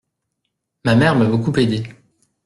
[0.83, 1.83] Ma mère m’a beaucoup aidé.